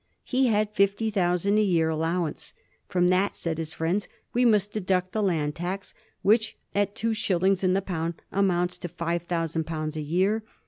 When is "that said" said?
3.09-3.59